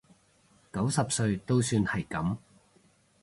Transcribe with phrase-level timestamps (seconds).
[0.73, 2.35] 九十歲都算係噉